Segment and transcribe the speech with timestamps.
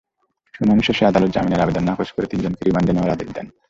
[0.53, 3.47] শুনানি শেষে আদালত জামিনের আবেদন নাকচ করে তিনজনকে রিমান্ডে নেওয়ার আদেশ দেন।